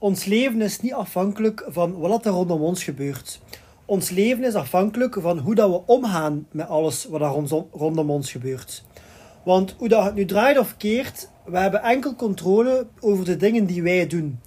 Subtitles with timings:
[0.00, 3.40] Ons leven is niet afhankelijk van wat er rondom ons gebeurt.
[3.84, 8.30] Ons leven is afhankelijk van hoe dat we omgaan met alles wat er rondom ons
[8.30, 8.84] gebeurt.
[9.44, 13.66] Want hoe dat het nu draait of keert, we hebben enkel controle over de dingen
[13.66, 14.40] die wij doen.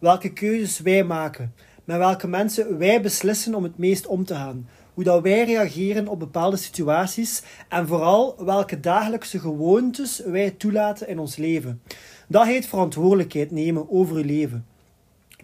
[0.00, 1.54] Welke keuzes wij maken.
[1.84, 4.68] Met welke mensen wij beslissen om het meest om te gaan.
[4.94, 7.42] Hoe dat wij reageren op bepaalde situaties.
[7.68, 11.82] En vooral welke dagelijkse gewoontes wij toelaten in ons leven.
[12.28, 14.72] Dat heet verantwoordelijkheid nemen over je leven.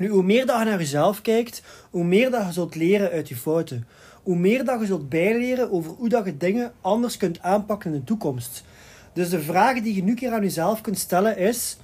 [0.01, 3.29] Nu, hoe meer dat je naar jezelf kijkt, hoe meer dat je zult leren uit
[3.29, 3.87] je fouten.
[4.23, 7.99] Hoe meer dat je zult bijleren over hoe dat je dingen anders kunt aanpakken in
[7.99, 8.65] de toekomst.
[9.13, 11.77] Dus de vraag die je nu keer aan jezelf kunt stellen is: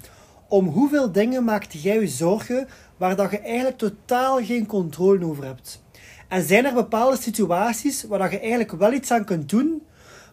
[0.48, 5.44] om hoeveel dingen maakt jij je zorgen waar dat je eigenlijk totaal geen controle over
[5.44, 5.83] hebt?
[6.28, 9.83] En zijn er bepaalde situaties waar dat je eigenlijk wel iets aan kunt doen,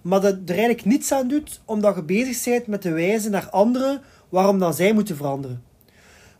[0.01, 3.49] maar dat er eigenlijk niets aan doet omdat je bezig bent met te wijzen naar
[3.49, 5.72] anderen waarom dan zij moeten veranderen?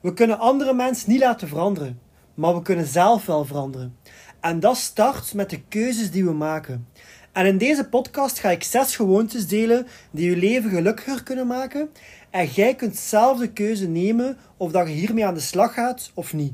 [0.04, 2.00] We kunnen andere mensen niet laten veranderen,
[2.34, 3.98] maar we kunnen zelf wel veranderen.
[4.40, 6.88] En dat start met de keuzes die we maken.
[7.32, 11.90] En in deze podcast ga ik zes gewoontes delen die je leven gelukkiger kunnen maken.
[12.30, 16.12] En jij kunt zelf de keuze nemen of dat je hiermee aan de slag gaat
[16.14, 16.54] of niet.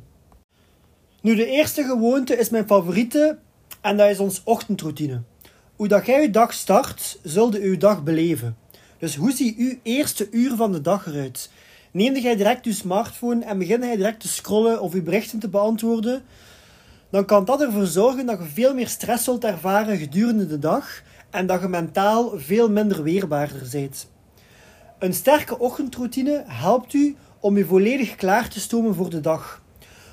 [1.21, 3.39] Nu, de eerste gewoonte is mijn favoriete
[3.81, 5.21] en dat is ons ochtendroutine.
[5.75, 8.57] Hoe dat jij je dag start, zul je dag beleven.
[8.97, 11.49] Dus hoe ziet uw eerste uur van de dag eruit?
[11.99, 15.49] Neemde jij direct je smartphone en begin jij direct te scrollen of je berichten te
[15.49, 16.23] beantwoorden,
[17.09, 21.01] dan kan dat ervoor zorgen dat je veel meer stress zult ervaren gedurende de dag
[21.29, 24.09] en dat je mentaal veel minder weerbaarder bent.
[24.99, 29.61] Een sterke ochtendroutine helpt u om je volledig klaar te stomen voor de dag.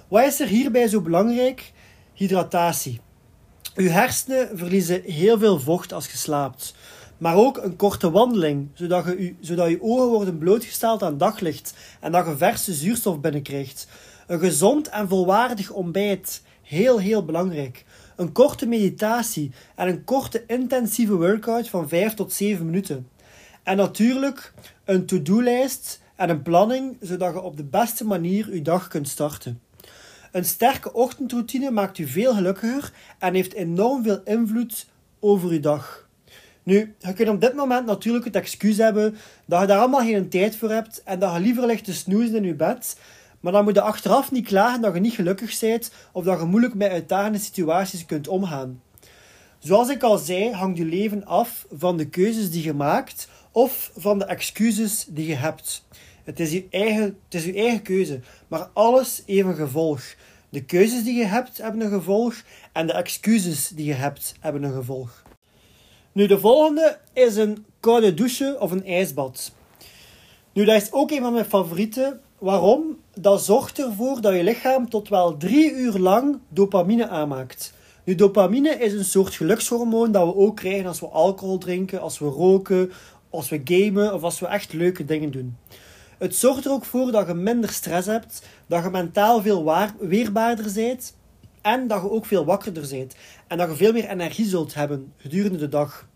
[0.09, 1.73] Wat is er hierbij zo belangrijk?
[2.13, 3.01] Hydratatie.
[3.75, 6.75] Uw hersenen verliezen heel veel vocht als je slaapt
[7.19, 12.13] maar ook een korte wandeling, zodat je, zodat je ogen worden blootgesteld aan daglicht en
[12.13, 13.89] dat je verse zuurstof binnenkrijgt.
[14.27, 17.85] Een gezond en volwaardig ontbijt, heel heel belangrijk.
[18.17, 23.09] Een korte meditatie en een korte intensieve workout van 5 tot 7 minuten.
[23.63, 24.53] En natuurlijk
[24.85, 29.61] een to-do-lijst en een planning, zodat je op de beste manier je dag kunt starten.
[30.33, 34.87] Een sterke ochtendroutine maakt u veel gelukkiger en heeft enorm veel invloed
[35.21, 36.06] over uw dag.
[36.67, 40.29] Nu, je kunt op dit moment natuurlijk het excuus hebben dat je daar allemaal geen
[40.29, 42.97] tijd voor hebt en dat je liever ligt te snoezen in je bed.
[43.41, 46.47] Maar dan moet je achteraf niet klagen dat je niet gelukkig bent of dat je
[46.47, 48.83] moeilijk met uitdagende situaties kunt omgaan.
[49.59, 53.91] Zoals ik al zei, hangt je leven af van de keuzes die je maakt of
[53.97, 55.87] van de excuses die je hebt.
[56.25, 60.03] Het is je eigen, het is eigen keuze, maar alles heeft een gevolg.
[60.49, 62.35] De keuzes die je hebt hebben een gevolg
[62.73, 65.25] en de excuses die je hebt hebben een gevolg.
[66.17, 69.53] Nu, de volgende is een koude douche of een ijsbad.
[70.53, 72.21] Nu, dat is ook een van mijn favorieten.
[72.39, 72.99] Waarom?
[73.15, 77.75] Dat zorgt ervoor dat je lichaam tot wel drie uur lang dopamine aanmaakt.
[78.05, 82.19] Nu, dopamine is een soort gelukshormoon dat we ook krijgen als we alcohol drinken, als
[82.19, 82.93] we roken,
[83.31, 85.57] als we gamen of als we echt leuke dingen doen.
[86.19, 90.73] Het zorgt er ook voor dat je minder stress hebt, dat je mentaal veel weerbaarder
[90.75, 91.15] bent
[91.67, 93.15] en dat je ook veel wakkerder bent.
[93.47, 96.09] En dat je veel meer energie zult hebben gedurende de dag.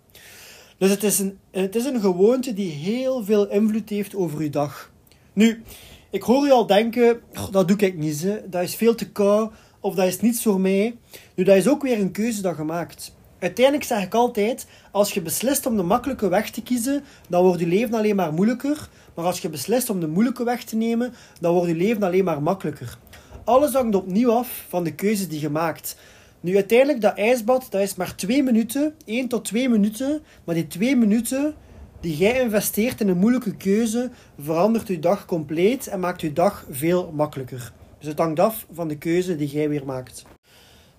[0.79, 4.51] Dus het is, een, het is een gewoonte die heel veel invloed heeft over je
[4.51, 4.91] dag.
[5.33, 5.63] Nu,
[6.11, 8.23] ik hoor je al denken, dat doe ik niet.
[8.23, 8.49] Hè.
[8.49, 10.97] Dat is veel te koud of dat is niets voor mij.
[11.35, 13.15] Nu, dat is ook weer een keuze dat je maakt.
[13.39, 17.61] Uiteindelijk zeg ik altijd, als je beslist om de makkelijke weg te kiezen, dan wordt
[17.61, 18.89] je leven alleen maar moeilijker.
[19.15, 22.25] Maar als je beslist om de moeilijke weg te nemen, dan wordt je leven alleen
[22.25, 22.99] maar makkelijker.
[23.45, 25.97] Alles hangt opnieuw af van de keuzes die je maakt.
[26.41, 28.95] Nu, uiteindelijk, dat ijsbad, dat is maar twee minuten.
[29.05, 30.23] 1 tot 2 minuten.
[30.45, 31.55] Maar die twee minuten
[32.01, 36.67] die jij investeert in een moeilijke keuze, verandert je dag compleet en maakt je dag
[36.71, 37.73] veel makkelijker.
[37.99, 40.25] Dus het hangt af van de keuze die jij weer maakt.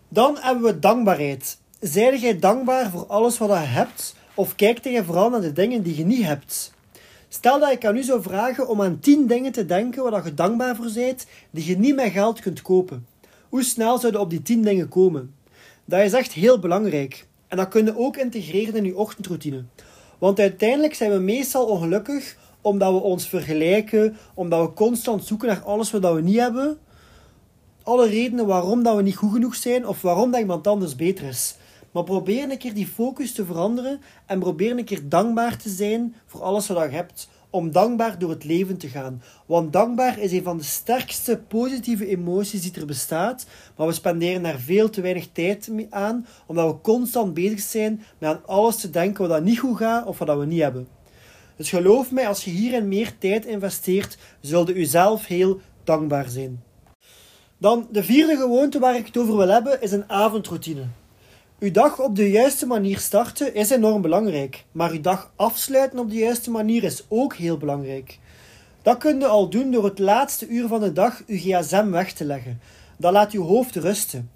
[0.09, 1.57] Dan hebben we dankbaarheid.
[1.79, 4.15] Zijde jij dankbaar voor alles wat je hebt?
[4.33, 6.73] Of kijkt je vooral naar de dingen die je niet hebt?
[7.33, 10.33] Stel dat ik aan u zou vragen om aan 10 dingen te denken waar je
[10.33, 13.07] dankbaar voor bent, die je niet met geld kunt kopen.
[13.49, 15.35] Hoe snel zouden op die 10 dingen komen?
[15.85, 17.27] Dat is echt heel belangrijk.
[17.47, 19.63] En dat kun je ook integreren in je ochtendroutine.
[20.17, 25.63] Want uiteindelijk zijn we meestal ongelukkig omdat we ons vergelijken, omdat we constant zoeken naar
[25.63, 26.77] alles wat we niet hebben.
[27.83, 31.27] alle redenen waarom dat we niet goed genoeg zijn of waarom dat iemand anders beter
[31.27, 31.55] is.
[31.91, 36.15] Maar probeer een keer die focus te veranderen en probeer een keer dankbaar te zijn
[36.25, 37.29] voor alles wat je hebt.
[37.49, 39.21] Om dankbaar door het leven te gaan.
[39.45, 43.45] Want dankbaar is een van de sterkste positieve emoties die er bestaat.
[43.75, 48.29] Maar we spenderen daar veel te weinig tijd aan, omdat we constant bezig zijn met
[48.29, 50.87] aan alles te denken wat niet goed gaat of wat we niet hebben.
[51.55, 56.63] Dus geloof mij, als je hierin meer tijd investeert, zulde u zelf heel dankbaar zijn.
[57.57, 60.83] Dan de vierde gewoonte waar ik het over wil hebben, is een avondroutine.
[61.61, 66.09] Uw dag op de juiste manier starten is enorm belangrijk, maar uw dag afsluiten op
[66.09, 68.19] de juiste manier is ook heel belangrijk.
[68.81, 72.13] Dat kun je al doen door het laatste uur van de dag uw gsm weg
[72.13, 72.61] te leggen.
[72.97, 74.29] Dat laat uw hoofd rusten.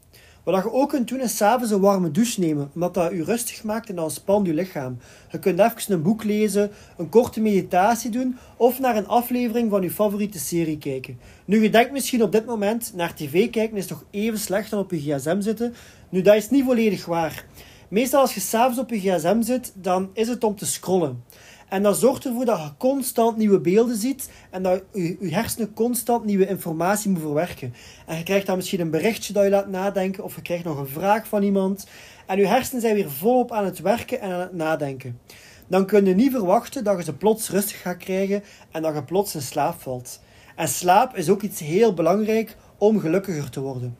[0.45, 3.63] Wat je ook kunt doen is s'avonds een warme douche nemen, omdat dat u rustig
[3.63, 4.97] maakt en ontspant uw lichaam.
[5.31, 9.83] Je kunt even een boek lezen, een korte meditatie doen of naar een aflevering van
[9.83, 11.19] uw favoriete serie kijken.
[11.45, 14.79] Nu, je denkt misschien op dit moment, naar tv kijken is toch even slecht dan
[14.79, 15.73] op je gsm zitten.
[16.09, 17.45] Nu, dat is niet volledig waar.
[17.87, 21.23] Meestal als je s'avonds op je gsm zit, dan is het om te scrollen.
[21.69, 25.73] En dat zorgt ervoor dat je constant nieuwe beelden ziet en dat je, je hersenen
[25.73, 27.73] constant nieuwe informatie moet verwerken.
[28.05, 30.77] En je krijgt dan misschien een berichtje dat je laat nadenken of je krijgt nog
[30.77, 31.87] een vraag van iemand.
[32.25, 35.19] En je hersenen zijn weer volop aan het werken en aan het nadenken.
[35.67, 39.03] Dan kun je niet verwachten dat je ze plots rustig gaat krijgen en dat je
[39.03, 40.19] plots in slaap valt.
[40.55, 43.97] En slaap is ook iets heel belangrijk om gelukkiger te worden.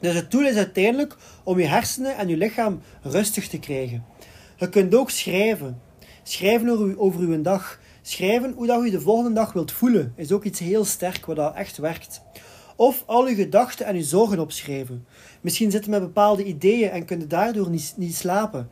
[0.00, 4.04] Dus het doel is uiteindelijk om je hersenen en je lichaam rustig te krijgen.
[4.56, 5.80] Je kunt ook schrijven.
[6.26, 7.78] Schrijven over, over uw dag.
[8.02, 11.36] Schrijven hoe dat je de volgende dag wilt voelen is ook iets heel sterk wat
[11.36, 12.22] dat echt werkt.
[12.76, 15.06] Of al uw gedachten en uw zorgen opschrijven.
[15.40, 18.68] Misschien zitten met bepaalde ideeën en kunnen daardoor niet, niet slapen.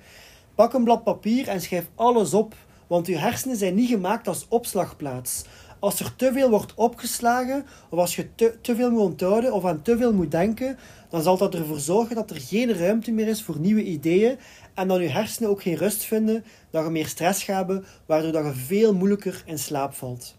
[0.55, 2.55] Pak een blad papier en schrijf alles op,
[2.87, 5.45] want uw hersenen zijn niet gemaakt als opslagplaats.
[5.79, 9.65] Als er te veel wordt opgeslagen, of als je te, te veel moet onthouden of
[9.65, 10.79] aan te veel moet denken,
[11.11, 14.39] dan zal dat ervoor zorgen dat er geen ruimte meer is voor nieuwe ideeën
[14.75, 18.33] en dat je hersenen ook geen rust vinden, dat je meer stress gaat hebben, waardoor
[18.33, 20.35] dat je veel moeilijker in slaap valt.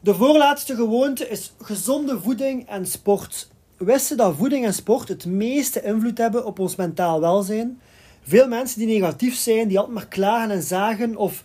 [0.00, 3.48] De voorlaatste gewoonte is gezonde voeding en sport.
[3.76, 7.80] Wisten dat voeding en sport het meeste invloed hebben op ons mentaal welzijn?
[8.22, 11.44] Veel mensen die negatief zijn, die altijd maar klagen en zagen of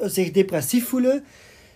[0.00, 1.24] zich depressief voelen,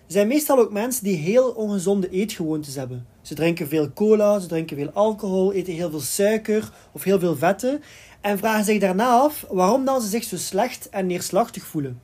[0.07, 3.07] zijn meestal ook mensen die heel ongezonde eetgewoontes hebben.
[3.29, 7.37] Ze drinken veel cola, ze drinken veel alcohol, eten heel veel suiker of heel veel
[7.37, 7.83] vetten
[8.21, 12.01] en vragen zich daarna af waarom dan ze zich zo slecht en neerslachtig voelen.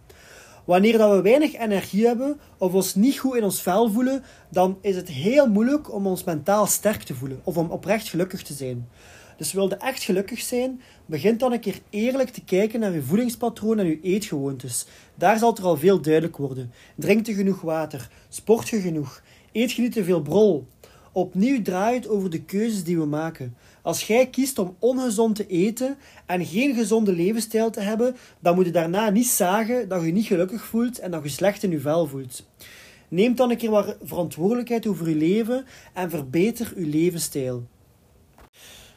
[0.65, 4.79] Wanneer dat we weinig energie hebben of ons niet goed in ons vel voelen, dan
[4.81, 8.55] is het heel moeilijk om ons mentaal sterk te voelen of om oprecht gelukkig te
[8.55, 8.89] zijn.
[9.37, 13.79] Dus wilde echt gelukkig zijn, begin dan een keer eerlijk te kijken naar je voedingspatroon
[13.79, 14.87] en je eetgewoontes.
[15.15, 16.73] Daar zal er al veel duidelijk worden.
[16.97, 18.11] Drink je genoeg water?
[18.29, 19.23] Sport je genoeg?
[19.53, 20.67] Eet je niet te veel brol?
[21.17, 23.57] Opnieuw draait over de keuzes die we maken.
[23.83, 25.97] Als jij kiest om ongezond te eten
[26.27, 30.13] en geen gezonde levensstijl te hebben, dan moet je daarna niet zagen dat je je
[30.13, 32.47] niet gelukkig voelt en dat je slecht in je vel voelt.
[33.09, 37.67] Neem dan een keer wat verantwoordelijkheid over je leven en verbeter je levensstijl.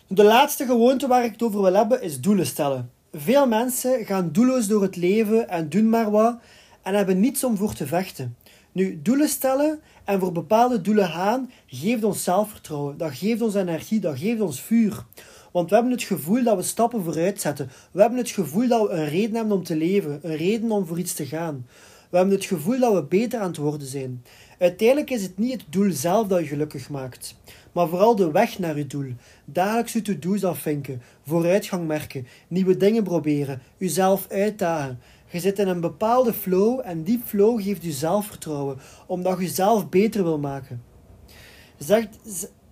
[0.07, 2.91] De laatste gewoonte waar ik het over wil hebben is doelen stellen.
[3.11, 6.39] Veel mensen gaan doelloos door het leven en doen maar wat
[6.83, 8.35] en hebben niets om voor te vechten.
[8.77, 13.99] Nu, doelen stellen en voor bepaalde doelen gaan geeft ons zelfvertrouwen, dat geeft ons energie,
[13.99, 15.05] dat geeft ons vuur.
[15.51, 17.69] Want we hebben het gevoel dat we stappen vooruit zetten.
[17.91, 20.85] We hebben het gevoel dat we een reden hebben om te leven, een reden om
[20.85, 21.65] voor iets te gaan.
[22.09, 24.23] We hebben het gevoel dat we beter aan het worden zijn.
[24.59, 27.35] Uiteindelijk is het niet het doel zelf dat je gelukkig maakt,
[27.71, 29.13] maar vooral de weg naar je doel.
[29.45, 34.99] Dagelijks je to-do's afvinken, vooruitgang merken, nieuwe dingen proberen, jezelf uitdagen.
[35.29, 39.89] Je zit in een bepaalde flow en die flow geeft je zelfvertrouwen, omdat je zelf
[39.89, 40.83] beter wil maken.
[41.77, 42.07] Zeg,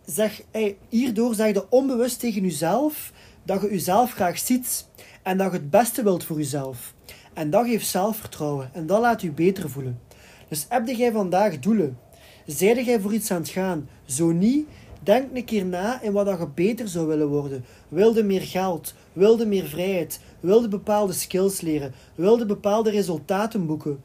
[0.06, 3.12] zeg, hey, hierdoor zeg je onbewust tegen jezelf
[3.44, 4.88] dat je jezelf graag ziet
[5.24, 6.94] en dat je het beste wilt voor jezelf.
[7.34, 10.00] En dat geeft zelfvertrouwen en dat laat je beter voelen.
[10.48, 11.98] Dus heb jij vandaag doelen?
[12.46, 13.90] Zijde jij voor iets aan het gaan?
[14.06, 14.68] Zo niet,
[15.06, 17.66] denk een keer na in wat je beter zou willen worden.
[17.88, 18.94] Wilde meer geld?
[19.14, 20.20] Wilde meer vrijheid?
[20.40, 21.94] Wilde bepaalde skills leren?
[22.16, 24.04] Wilde bepaalde resultaten boeken?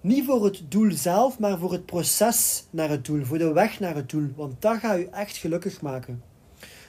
[0.00, 3.80] Niet voor het doel zelf, maar voor het proces naar het doel, voor de weg
[3.80, 6.22] naar het doel, want dat gaat je echt gelukkig maken.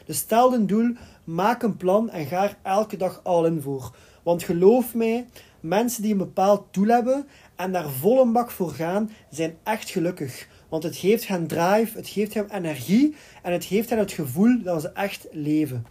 [0.05, 3.95] Dus stel een doel, maak een plan en ga er elke dag al in voor.
[4.23, 5.27] Want geloof mij,
[5.59, 9.89] mensen die een bepaald doel hebben en daar vol een bak voor gaan, zijn echt
[9.89, 10.47] gelukkig.
[10.71, 14.61] Want het geeft hen drive, het geeft hen energie en het geeft hen het gevoel
[14.63, 15.85] dat ze echt leven.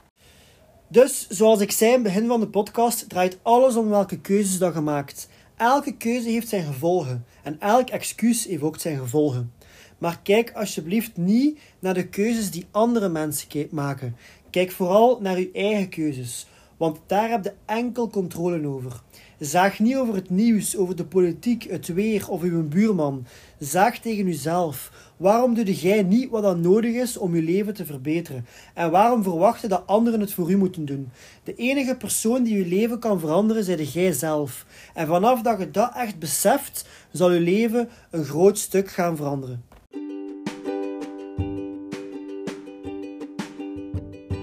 [0.88, 4.58] Dus, zoals ik zei in het begin van de podcast, draait alles om welke keuzes
[4.58, 5.28] dat je maakt.
[5.56, 9.52] Elke keuze heeft zijn gevolgen en elk excuus heeft ook zijn gevolgen.
[9.98, 14.16] Maar kijk alsjeblieft niet naar de keuzes die andere mensen maken.
[14.50, 16.46] Kijk vooral naar uw eigen keuzes,
[16.80, 19.00] want daar heb je enkel controle over.
[19.38, 23.26] Zaag niet over het nieuws, over de politiek, het weer of uw buurman.
[23.58, 24.92] Zaag tegen uzelf.
[25.16, 28.46] Waarom doe jij niet wat dan nodig is om je leven te verbeteren?
[28.74, 31.10] En waarom verwachten dat anderen het voor u moeten doen?
[31.44, 34.66] De enige persoon die je leven kan veranderen, zijde jij zelf.
[34.94, 39.64] En vanaf dat je dat echt beseft, zal je leven een groot stuk gaan veranderen.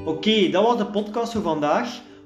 [0.05, 2.05] Oké, dat was de podcast voor vandaag.